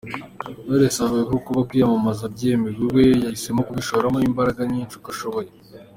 Knowless 0.55 0.97
avuga 1.05 1.23
ko 1.31 1.37
kuba 1.45 1.61
kwiyamamaza 1.67 2.25
byemewe 2.35 2.83
we 2.95 3.03
yahisemo 3.23 3.61
kubishoramo 3.67 4.17
imbaraga 4.29 4.61
nyinshi 4.71 4.93
uko 4.99 5.07
ashoboye. 5.13 5.49